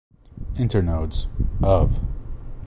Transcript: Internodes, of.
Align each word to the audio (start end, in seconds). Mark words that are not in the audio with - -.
Internodes, 0.57 1.27
of. 1.61 1.99